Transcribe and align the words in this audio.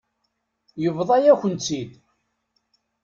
Yebḍa-yakent-t-id. 0.83 1.91